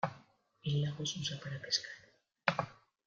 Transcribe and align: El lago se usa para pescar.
El 0.63 0.81
lago 0.81 1.05
se 1.05 1.19
usa 1.19 1.39
para 1.39 1.61
pescar. 1.61 1.93